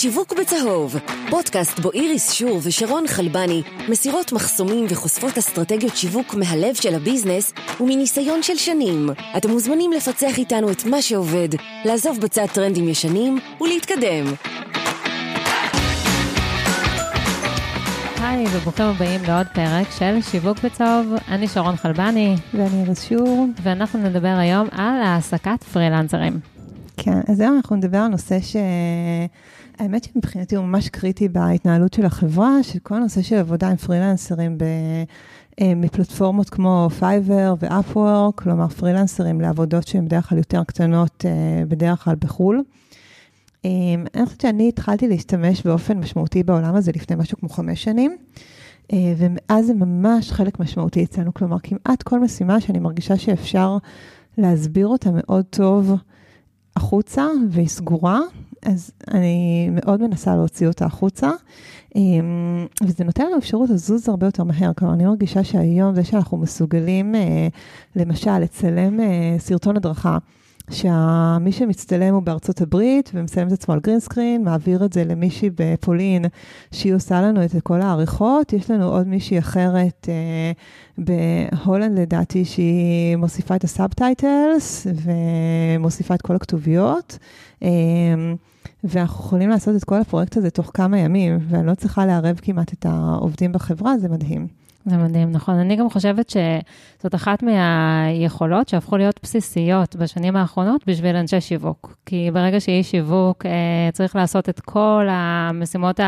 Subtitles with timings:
[0.00, 0.96] שיווק בצהוב,
[1.30, 8.42] פודקאסט בו איריס שור ושרון חלבני מסירות מחסומים וחושפות אסטרטגיות שיווק מהלב של הביזנס ומניסיון
[8.42, 9.10] של שנים.
[9.36, 11.48] אתם מוזמנים לפצח איתנו את מה שעובד,
[11.84, 14.24] לעזוב בצד טרנדים ישנים ולהתקדם.
[18.20, 21.14] היי וברוכים הבאים לעוד פרק של שיווק בצהוב.
[21.28, 22.36] אני שרון חלבני.
[22.54, 23.46] ואני איריס שור.
[23.62, 26.59] ואנחנו נדבר היום על העסקת פרילנסרים.
[27.02, 28.56] כן, אז היום אנחנו נדבר על נושא ש...
[29.78, 34.58] האמת שמבחינתי הוא ממש קריטי בהתנהלות של החברה, של כל הנושא של עבודה עם פרילנסרים
[34.58, 34.64] ב...
[35.60, 41.64] אה, מפלטפורמות כמו Fiverr ו Upwork, כלומר פרילנסרים לעבודות שהן בדרך כלל יותר קטנות, אה,
[41.68, 42.62] בדרך כלל בחו"ל.
[43.64, 43.70] אה,
[44.14, 48.16] אני חושבת שאני התחלתי להשתמש באופן משמעותי בעולם הזה לפני משהו כמו חמש שנים,
[48.92, 53.78] ומאז זה ממש חלק משמעותי אצלנו, כלומר כמעט כל משימה שאני מרגישה שאפשר
[54.38, 55.94] להסביר אותה מאוד טוב
[56.76, 58.20] החוצה והיא סגורה,
[58.62, 61.30] אז אני מאוד מנסה להוציא אותה החוצה,
[61.96, 64.72] אמ, וזה נותן לנו אפשרות לזוז הרבה יותר מהר.
[64.78, 67.48] כלומר, אני מרגישה שהיום זה שאנחנו מסוגלים, אה,
[67.96, 70.18] למשל, לצלם אה, סרטון הדרכה.
[70.70, 76.24] שמי שמצטלם הוא בארצות הברית ומצלם את עצמו על גרינסקרין, מעביר את זה למישהי בפולין,
[76.72, 78.52] שהיא עושה לנו את כל העריכות.
[78.52, 80.52] יש לנו עוד מישהי אחרת אה,
[80.98, 84.86] בהולנד, לדעתי, שהיא מוסיפה את ה subtitles
[85.76, 87.18] ומוסיפה את כל הכתוביות.
[87.62, 87.68] אה,
[88.84, 92.72] ואנחנו יכולים לעשות את כל הפרויקט הזה תוך כמה ימים, ואני לא צריכה לערב כמעט
[92.72, 94.69] את העובדים בחברה, זה מדהים.
[94.84, 95.54] זה מדהים, נכון.
[95.54, 101.96] אני גם חושבת שזאת אחת מהיכולות שהפכו להיות בסיסיות בשנים האחרונות בשביל אנשי שיווק.
[102.06, 106.00] כי ברגע שאיש שיווק אה, צריך לעשות את כל המשימות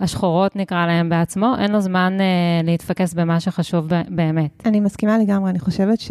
[0.00, 2.26] השחורות, נקרא להם בעצמו, אין לו זמן אה,
[2.64, 4.62] להתפקס במה שחשוב באמת.
[4.66, 6.10] אני מסכימה לגמרי, אני חושבת ש...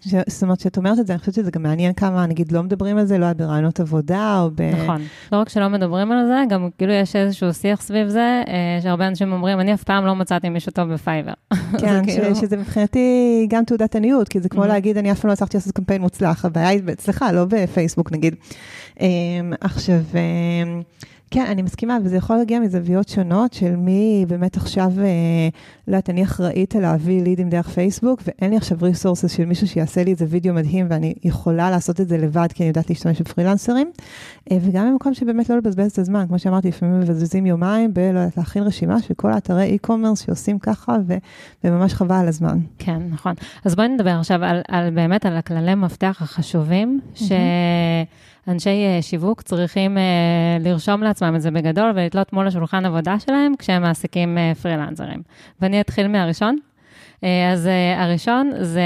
[0.00, 0.14] ש...
[0.26, 2.98] זאת אומרת, כשאת אומרת את זה, אני חושבת שזה גם מעניין כמה, נגיד, לא מדברים
[2.98, 4.62] על זה, לא ברעיונות עבודה או ב...
[4.62, 5.02] נכון.
[5.32, 9.06] לא רק שלא מדברים על זה, גם כאילו יש איזשהו שיח סביב זה, אה, שהרבה
[9.06, 10.90] אנשים אומרים, אני אף פעם לא מצאתי מישהו טוב
[11.22, 11.32] בפייבר.
[11.80, 12.34] כן, כאילו...
[12.34, 12.40] ש...
[12.40, 14.66] שזה מבחינתי גם תעודת עניות, כי זה כמו mm-hmm.
[14.66, 18.34] להגיד, אני אף פעם לא הצלחתי לעשות קמפיין מוצלח, הבעיה היא אצלך, לא בפייסבוק נגיד.
[19.00, 20.00] אמ, עכשיו...
[21.34, 25.48] כן, אני מסכימה, וזה יכול להגיע מזוויות שונות של מי באמת עכשיו, אה,
[25.88, 30.04] לא יודעת, אני אחראית להביא לידים דרך פייסבוק, ואין לי עכשיו ריסורסס של מישהו שיעשה
[30.04, 33.90] לי איזה וידאו מדהים, ואני יכולה לעשות את זה לבד, כי אני יודעת להשתמש בפרילנסרים.
[34.52, 38.18] אה, וגם במקום שבאמת לא לבזבז את הזמן, כמו שאמרתי, לפעמים מבזבזים יומיים ב, לא
[38.18, 41.14] יודעת, להכין רשימה של כל האתרי e-commerce שעושים ככה, ו,
[41.64, 42.58] וממש חבל על הזמן.
[42.78, 43.34] כן, נכון.
[43.64, 47.32] אז בואי נדבר עכשיו על, על באמת על הכללי מפתח החשובים, ש...
[48.48, 50.00] אנשי אה, שיווק צריכים uh,
[50.64, 55.22] לרשום לעצמם את זה בגדול ולתלות מול השולחן עבודה שלהם כשהם מעסיקים uh, פרילנסרים.
[55.60, 56.58] ואני אתחיל מהראשון.
[57.24, 58.82] אה, אז אה, הראשון זה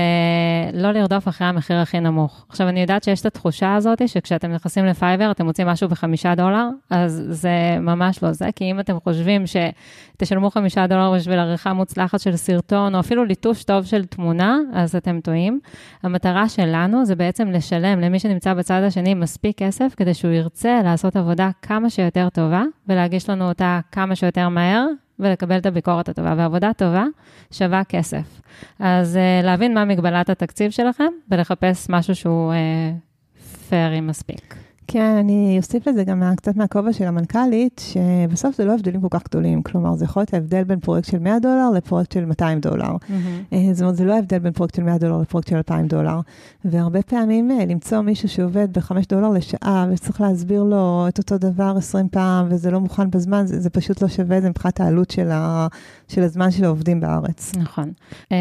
[0.74, 2.46] לא לרדוף אחרי המחיר הכי נמוך.
[2.48, 6.68] עכשיו, אני יודעת שיש את התחושה הזאת שכשאתם נכנסים לפייבר, אתם מוצאים משהו בחמישה דולר,
[6.90, 12.20] אז זה ממש לא זה, כי אם אתם חושבים שתשלמו חמישה דולר בשביל עריכה מוצלחת
[12.20, 15.60] של סרטון, או אפילו ליטוש טוב של תמונה, אז אתם טועים.
[16.02, 21.16] המטרה שלנו זה בעצם לשלם למי שנמצא בצד השני מספיק כסף, כדי שהוא ירצה לעשות
[21.16, 24.86] עבודה כמה שיותר טובה, ולהגיש לנו אותה כמה שיותר מהר,
[25.18, 26.34] ולקבל את הביקורת הטובה.
[26.36, 27.04] ועבודה טובה
[27.50, 28.40] שווה כסף.
[28.78, 34.67] אז uh, להבין מה מגבלת התקציב שלכם ולחפש משהו שהוא uh, פיירי מספיק.
[34.90, 39.24] כן, אני אוסיף לזה גם קצת מהכובע של המנכ"לית, שבסוף זה לא הבדלים כל כך
[39.24, 39.62] גדולים.
[39.62, 42.90] כלומר, זה יכול להיות ההבדל בין פרויקט של 100 דולר לפרויקט של 200 דולר.
[42.90, 43.54] Mm-hmm.
[43.72, 46.20] זאת אומרת, זה לא ההבדל בין פרויקט של 100 דולר לפרויקט של 2,000 דולר.
[46.64, 51.74] והרבה פעמים אה, למצוא מישהו שעובד ב-5 דולר לשעה, וצריך להסביר לו את אותו דבר
[51.76, 55.30] 20 פעם, וזה לא מוכן בזמן, זה, זה פשוט לא שווה, זה מבחינת העלות של,
[55.30, 55.66] ה,
[56.08, 57.52] של הזמן של העובדים בארץ.
[57.56, 57.92] נכון.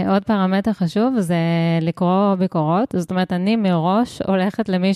[0.07, 1.35] עוד פרמטר חשוב זה
[1.81, 2.95] לקרוא ביקורות.
[2.97, 4.93] זאת אומרת, אני מראש הולכת למי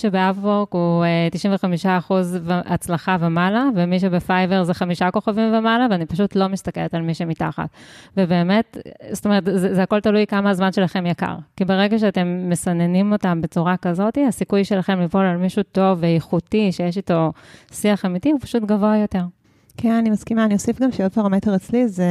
[0.72, 1.04] הוא
[1.42, 7.02] 95 אחוז הצלחה ומעלה, ומי שבפייבר זה חמישה כוכבים ומעלה, ואני פשוט לא מסתכלת על
[7.02, 7.70] מי שמתחת.
[8.18, 8.78] ובאמת,
[9.12, 11.36] זאת אומרת, זה, זה הכל תלוי כמה הזמן שלכם יקר.
[11.56, 16.98] כי ברגע שאתם מסננים אותם בצורה כזאת, הסיכוי שלכם ליפול על מישהו טוב ואיכותי, שיש
[16.98, 17.32] איתו
[17.72, 19.41] שיח אמיתי, הוא פשוט גבוה יותר.
[19.82, 20.46] כן, אני מסכימה.
[20.46, 22.06] אני אוסיף גם שעוד פרמטר אצלי זה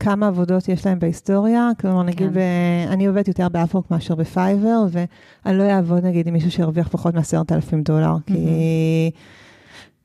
[0.00, 1.70] כמה עבודות יש להם בהיסטוריה.
[1.80, 2.34] כלומר, נגיד, כן.
[2.34, 2.38] ב...
[2.88, 6.88] אני עובדת יותר ב Upwork מאשר ב Fiverr, ואני לא אעבוד, נגיד, עם מישהו שירוויח
[6.88, 8.32] פחות מ-10,000 דולר, mm-hmm.
[8.32, 9.10] כי...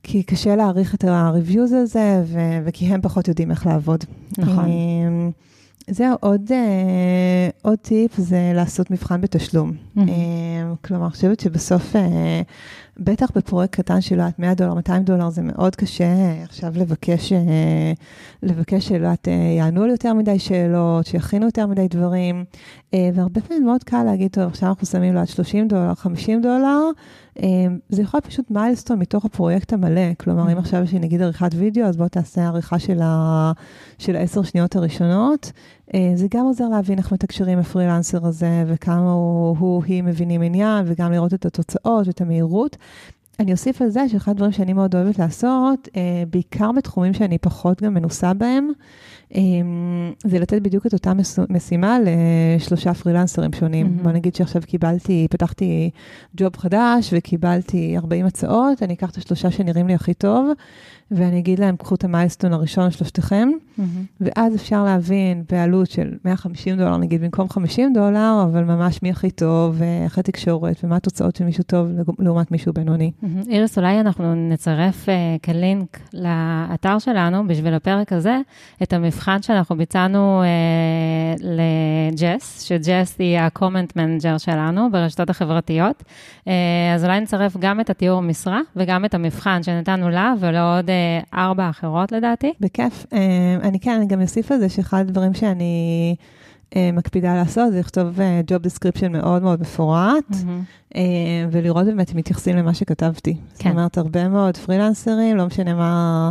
[0.02, 2.38] כי קשה להעריך את ה-reviews הזה, ו...
[2.64, 4.04] וכי הם פחות יודעים איך לעבוד.
[4.38, 4.64] נכון.
[5.90, 9.70] זהו, עוד, אה, עוד טיפ זה לעשות מבחן בתשלום.
[9.70, 10.00] Mm-hmm.
[10.00, 12.42] אה, כלומר, אני חושבת שבסוף, אה,
[12.98, 17.92] בטח בפרויקט קטן של 100 דולר, 200 דולר, זה מאוד קשה אה, עכשיו לבקש, אה,
[18.42, 22.44] לבקש שלא אה, יענו על יותר מדי שאלות, שיכינו יותר מדי דברים,
[22.94, 26.42] אה, והרבה פעמים מאוד קל להגיד, טוב, עכשיו אנחנו שמים לו עד 30 דולר, 50
[26.42, 26.80] דולר,
[27.88, 31.50] זה יכול להיות פשוט מיילסטון מתוך הפרויקט המלא, כלומר, אם עכשיו יש לי נגיד עריכת
[31.54, 35.52] וידאו, אז בוא תעשה עריכה של, העשר שניות הראשונות.
[36.14, 41.12] זה גם עוזר להבין איך מתקשרים הפרילנסר הזה, וכמה הוא, הוא, היא מבינים עניין, וגם
[41.12, 42.76] לראות את התוצאות ואת המהירות.
[43.40, 45.88] אני אוסיף על זה שאחד הדברים שאני מאוד אוהבת לעשות,
[46.30, 48.72] בעיקר בתחומים שאני פחות גם מנוסה בהם, אמ,
[50.24, 51.12] זה לתת בדיוק את אותה
[51.50, 53.86] משימה לשלושה פרילנסרים שונים.
[53.86, 54.02] Mm-hmm.
[54.02, 55.90] בוא נגיד שעכשיו קיבלתי, פתחתי
[56.36, 60.50] ג'וב חדש וקיבלתי 40 הצעות, אני אקח את השלושה שנראים לי הכי טוב,
[61.10, 63.82] ואני אגיד להם, קחו את המיילסטון הראשון, שלושתכם, mm-hmm.
[64.20, 69.30] ואז אפשר להבין בעלות של 150 דולר, נגיד, במקום 50 דולר, אבל ממש מי הכי
[69.30, 71.88] טוב, ואיך התקשורת, ומה התוצאות של מישהו טוב
[72.18, 73.10] לעומת מישהו בינוני.
[73.22, 73.50] Mm-hmm.
[73.50, 78.38] איריס, אולי אנחנו נצרף uh, כלינק לאתר שלנו, בשביל הפרק הזה,
[78.82, 86.02] את המבחן שאנחנו ביצענו uh, לג'ס, שג'ס היא ה-comment manager שלנו ברשתות החברתיות.
[86.44, 86.50] Uh,
[86.94, 90.90] אז אולי נצרף גם את התיאור משרה וגם את המבחן שנתנו לה ולעוד
[91.34, 92.52] ארבע אחרות לדעתי.
[92.60, 93.06] בכיף.
[93.62, 96.16] אני כן, אני גם אוסיף על זה שאחד הדברים שאני
[96.92, 98.18] מקפידה לעשות זה לכתוב
[98.50, 100.85] job description מאוד מאוד מפורט, mm-hmm.
[101.50, 103.34] ולראות באמת אם מתייחסים למה שכתבתי.
[103.34, 103.68] כן.
[103.68, 106.30] זאת אומרת, הרבה מאוד פרילנסרים, לא משנה מה...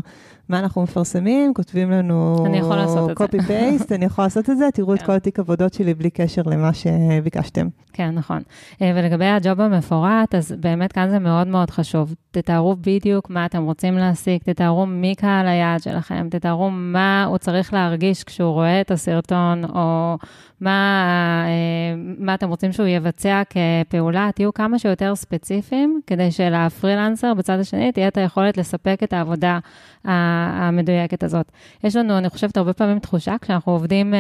[0.50, 3.26] מה אנחנו מפרסמים, כותבים לנו אני יכול לעשות את זה.
[3.26, 5.06] copy paste, אני יכולה לעשות את זה, תראו את כן.
[5.06, 7.68] כל התיק עבודות שלי בלי קשר למה שביקשתם.
[7.94, 8.42] כן, נכון.
[8.82, 12.16] אה, ולגבי הג'וב המפורט, אז באמת כאן זה מאוד מאוד חשוב.
[12.32, 17.74] תתארו בדיוק מה אתם רוצים להשיג, תתארו מי קהל היעד שלכם, תתארו מה הוא צריך
[17.74, 20.18] להרגיש כשהוא רואה את הסרטון, או
[20.62, 21.02] מה,
[21.48, 27.92] אה, מה אתם רוצים שהוא יבצע כפעולה, תהיו כמה שיותר ספציפיים, כדי שלפרילנסר בצד השני
[27.92, 29.60] תהיה את היכולת לספק את העבודה
[30.04, 31.52] המדויקת הזאת.
[31.84, 34.20] יש לנו, אני חושבת, הרבה פעמים תחושה, כשאנחנו עובדים אה,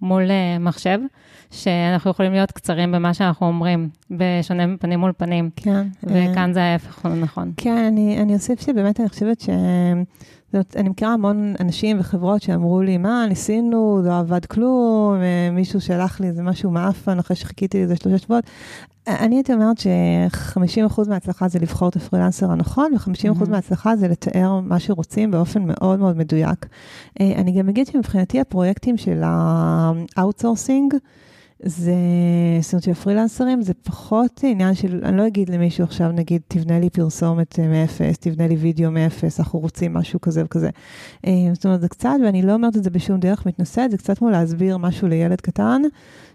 [0.00, 0.98] מול אה, מחשב,
[1.50, 5.50] שאנחנו יכולים להיות קצרים במה שאנחנו אומרים, בשונה מפנים מול פנים.
[5.56, 5.86] כן.
[6.02, 7.52] וכאן זה ההפך, נכון.
[7.56, 9.48] כן, אני, אני אוסיף שבאמת אני חושבת ש...
[10.52, 15.14] זאת, אני מכירה המון אנשים וחברות שאמרו לי, מה, ניסינו, לא עבד כלום,
[15.52, 18.44] מישהו שלח לי איזה משהו מעפן אחרי שחיכיתי לזה שלושה שבועות.
[19.06, 23.50] אני הייתי אומרת ש-50% מההצלחה זה לבחור את הפרילנסר הנכון, ו-50% mm-hmm.
[23.50, 26.66] מההצלחה זה לתאר מה שרוצים באופן מאוד מאוד מדויק.
[27.20, 29.22] אה, אני גם אגיד שמבחינתי הפרויקטים של
[30.16, 30.94] ה outsourcing,
[31.64, 31.94] זה,
[32.60, 36.90] זאת אומרת שהפרילנסרים זה פחות עניין של, אני לא אגיד למישהו עכשיו, נגיד, תבנה לי
[36.90, 40.70] פרסומת אה, מאפס, תבנה לי וידאו מאפס, אנחנו רוצים משהו כזה וכזה.
[41.26, 44.18] אה, זאת אומרת, זה קצת, ואני לא אומרת את זה בשום דרך מתנשאת, זה קצת
[44.18, 45.82] כמו להסביר משהו לילד קטן,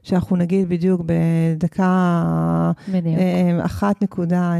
[0.04, 3.86] שאנחנו נגיד בדיוק בדקה 1.20,
[4.22, 4.60] אה,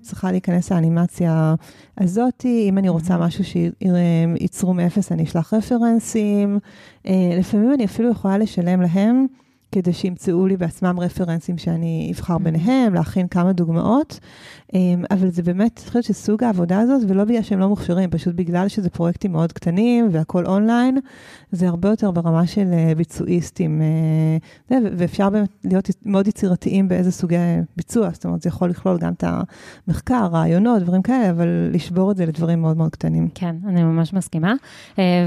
[0.00, 1.54] צריכה להיכנס האנימציה
[1.98, 6.58] הזאתי, אם אני רוצה משהו שייצרו מאפס, אני אשלח רפרנסים.
[7.38, 9.26] לפעמים אני אפילו יכולה לשלם להם.
[9.74, 12.38] כדי שימצאו לי בעצמם רפרנסים שאני אבחר mm-hmm.
[12.38, 14.20] ביניהם, להכין כמה דוגמאות.
[14.74, 18.34] אמ, אבל זה באמת, אני חושבת שסוג העבודה הזאת, ולא בגלל שהם לא מוכשרים, פשוט
[18.34, 20.98] בגלל שזה פרויקטים מאוד קטנים והכול אונליין,
[21.52, 23.82] זה הרבה יותר ברמה של אה, ביצועיסטים.
[24.70, 27.36] אה, ואפשר באמת להיות מאוד יצירתיים באיזה סוגי
[27.76, 29.24] ביצוע, זאת אומרת, זה יכול לכלול גם את
[29.88, 33.28] המחקר, רעיונות, דברים כאלה, אבל לשבור את זה לדברים מאוד מאוד קטנים.
[33.34, 34.54] כן, אני ממש מסכימה.
[34.98, 35.26] אה,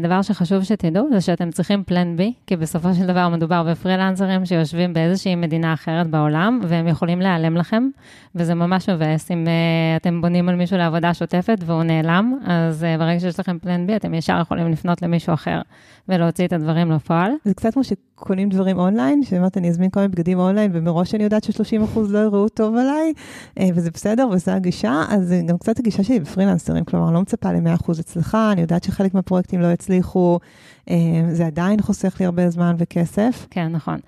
[0.00, 4.94] ודבר שחשוב שתדעו, זה שאתם צריכים פלן בי, כי בסופו של דבר מדובר בפרילנסרים שיושבים
[4.94, 7.88] באיזושהי מדינה אחרת בעולם, והם יכולים להיעלם לכם,
[8.34, 12.98] וזה ממש מבאס אם uh, אתם בונים על מישהו לעבודה שוטפת והוא נעלם, אז uh,
[12.98, 15.60] ברגע שיש לכם פלן בי, אתם ישר יכולים לפנות למישהו אחר
[16.08, 17.32] ולהוציא את הדברים לפועל.
[17.44, 21.24] זה קצת כמו שקונים דברים אונליין, שאומרת, אני אזמין כל מיני בגדים אונליין, ומראש אני
[21.24, 23.12] יודעת ש-30% לא יראו טוב עליי,
[23.58, 27.52] uh, וזה בסדר, וזו הגישה, אז זה גם קצת הגישה שלי בפרילנסרים, כלומר, לא מצפה
[27.52, 30.38] ל-100% הצלחה, אני יודעת שחלק מהפרויקטים לא יצליחו.
[31.32, 33.46] זה עדיין חוסך לי הרבה זמן וכסף.
[33.50, 33.98] כן, נכון.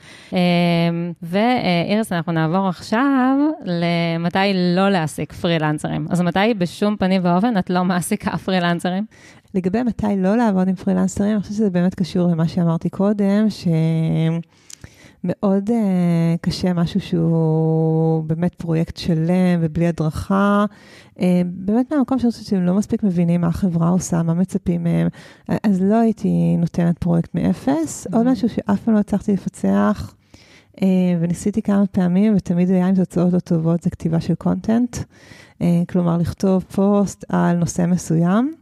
[1.23, 4.39] ואיריס, אנחנו נעבור עכשיו למתי
[4.77, 6.07] לא להעסיק פרילנסרים.
[6.11, 9.07] אז מתי בשום פנים ואופן את לא מעסיקה פרילנסרים?
[9.55, 13.47] לגבי מתי לא לעבוד עם פרילנסרים, אני חושבת שזה באמת קשור למה שאמרתי קודם,
[15.23, 15.73] שמאוד uh,
[16.41, 20.65] קשה משהו שהוא באמת פרויקט שלם ובלי הדרכה.
[21.17, 25.09] Uh, באמת מהמקום שאני חושבת שהם לא מספיק מבינים מה החברה עושה, מה מצפים מהם,
[25.63, 28.07] אז לא הייתי נותנת פרויקט מאפס.
[28.07, 28.17] Mm-hmm.
[28.17, 30.15] עוד משהו שאף פעם לא הצלחתי לפצח.
[30.83, 30.89] אה,
[31.21, 34.97] וניסיתי כמה פעמים, ותמיד היה עם תוצאות לא טובות, זה כתיבה של קונטנט.
[35.63, 38.55] אה, כלומר, לכתוב פוסט על נושא מסוים.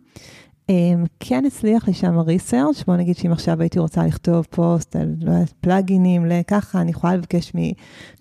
[0.71, 0.75] אה,
[1.21, 5.15] כן הצליח לי שם ה research, בוא נגיד שאם עכשיו הייתי רוצה לכתוב פוסט על
[5.21, 7.53] לא יודעת, פלאגינים, לככה, אני יכולה לבקש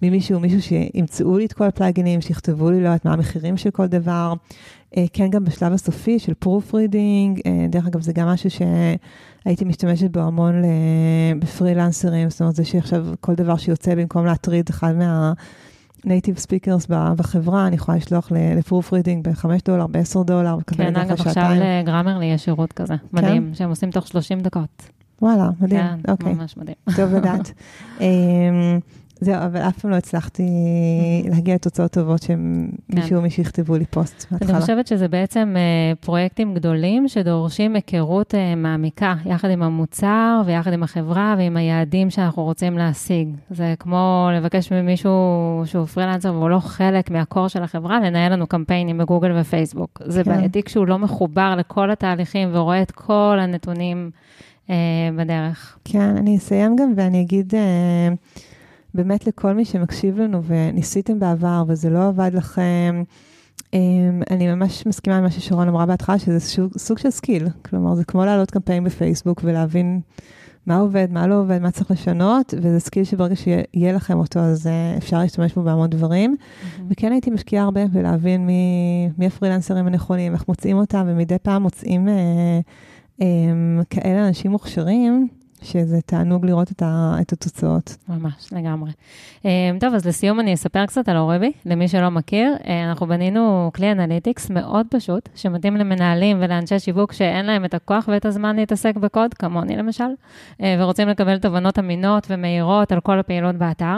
[0.01, 3.87] ממישהו, מישהו שימצאו לי את כל הפלאגינים, שיכתבו לי, לא יודעת, מה המחירים של כל
[3.87, 4.33] דבר.
[5.13, 7.39] כן, גם בשלב הסופי של proofreading,
[7.69, 8.61] דרך אגב, זה גם משהו ש...
[9.45, 10.63] הייתי משתמשת בו המון
[11.39, 15.33] בפרילנסרים, זאת אומרת, זה שעכשיו כל דבר שיוצא במקום להטריד אחד מה...
[16.05, 20.57] native speakers בחברה, אני יכולה לשלוח ל proofreading ב-5 דולר, ב-10 דולר.
[20.67, 23.05] כן, אגב, עכשיו ל Grammarly יש שירות כזה, כן?
[23.13, 24.89] מדהים, שהם עושים תוך 30 דקות.
[25.21, 25.81] וואלה, מדהים.
[25.81, 26.33] כן, אוקיי.
[26.33, 26.75] ממש מדהים.
[26.95, 27.51] טוב לדעת.
[29.19, 30.43] זהו, אבל אף פעם לא הצלחתי
[31.29, 34.53] להגיע לתוצאות טובות שמישהו או מישהו יכתבו לי פוסט מההתחלה.
[34.53, 40.73] אני חושבת שזה בעצם uh, פרויקטים גדולים שדורשים היכרות uh, מעמיקה, יחד עם המוצר ויחד
[40.73, 43.27] עם החברה ועם היעדים שאנחנו רוצים להשיג.
[43.49, 45.11] זה כמו לבקש ממישהו
[45.65, 50.01] שהוא פרילנסר והוא לא חלק מה core של החברה, לנהל לנו קמפיינים בגוגל ופייסבוק.
[50.05, 50.31] זה כן.
[50.31, 54.11] בעייתי כשהוא לא מחובר לכל התהליכים ורואה את כל הנתונים
[54.67, 54.71] uh,
[55.17, 55.77] בדרך.
[55.85, 57.53] כן, אני אסיים גם ואני אגיד...
[57.53, 58.17] Uh,
[58.93, 63.03] באמת לכל מי שמקשיב לנו וניסיתם בעבר וזה לא עבד לכם,
[63.73, 66.39] אמ, אני ממש מסכימה עם מה ששרון אמרה בהתחלה, שזה
[66.77, 67.47] סוג של skill.
[67.65, 70.01] כלומר, זה כמו לעלות קמפיין בפייסבוק ולהבין
[70.65, 74.67] מה עובד, מה לא עובד, מה צריך לשנות, וזה skill שברגע שיהיה לכם אותו, אז
[74.67, 76.35] אה, אפשר להשתמש בו בהמון דברים.
[76.35, 76.81] Mm-hmm.
[76.89, 82.07] וכן הייתי משקיעה הרבה בלהבין מי, מי הפרילנסרים הנכונים, איך מוצאים אותם, ומדי פעם מוצאים
[82.07, 82.13] אה,
[83.21, 83.27] אה,
[83.89, 85.27] כאלה אנשים מוכשרים,
[85.63, 87.97] שזה תענוג לראות את, ה, את התוצאות.
[88.09, 88.91] ממש, לגמרי.
[89.41, 89.45] Um,
[89.79, 92.55] טוב, אז לסיום אני אספר קצת על Oribi, למי שלא מכיר.
[92.59, 98.05] Uh, אנחנו בנינו כלי analytics מאוד פשוט, שמתאים למנהלים ולאנשי שיווק שאין להם את הכוח
[98.07, 103.55] ואת הזמן להתעסק בקוד, כמוני למשל, uh, ורוצים לקבל תובנות אמינות ומהירות על כל הפעילות
[103.55, 103.97] באתר.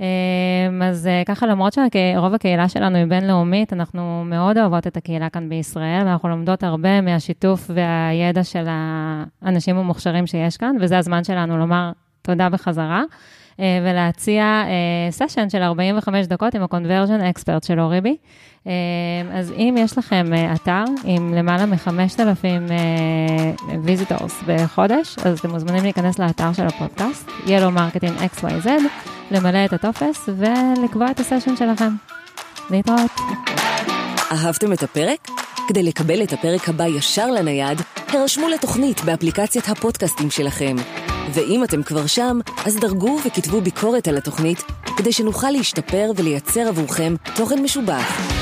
[0.00, 5.28] אמ, אז אה, ככה, למרות שרוב הקהילה שלנו היא בינלאומית, אנחנו מאוד אוהבות את הקהילה
[5.28, 11.58] כאן בישראל, ואנחנו לומדות הרבה מהשיתוף והידע של האנשים המוכשרים שיש כאן, וזה הזמן שלנו
[11.58, 13.02] לומר תודה בחזרה.
[13.60, 14.62] אה, ולהציע
[15.10, 18.16] סשן אה, של 45 דקות עם ה-conversion expert של אוריבי.
[19.32, 22.70] אז אם יש לכם אתר עם למעלה מ-5,000
[23.86, 28.68] visitors בחודש, אז אתם מוזמנים להיכנס לאתר של הפודקאסט, Yellow Marketing XYZ,
[29.30, 31.88] למלא את הטופס ולקבוע את הסשן שלכם.
[32.70, 33.10] להתראות.
[34.32, 35.28] אהבתם את הפרק?
[35.68, 40.76] כדי לקבל את הפרק הבא ישר לנייד, הרשמו לתוכנית באפליקציית הפודקאסטים שלכם.
[41.34, 44.62] ואם אתם כבר שם, אז דרגו וכתבו ביקורת על התוכנית,
[44.96, 48.33] כדי שנוכל להשתפר ולייצר עבורכם תוכן משובח.